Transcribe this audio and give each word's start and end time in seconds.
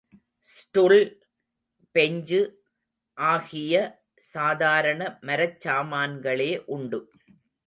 Stool, 0.47 1.01
bench 1.95 2.39
ஆகிய 3.17 3.73
சாதாரண 4.15 5.19
மரச்சாமான்களே 5.21 6.51
உண்டு. 6.65 6.99